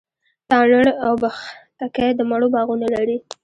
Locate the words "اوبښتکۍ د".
1.07-2.19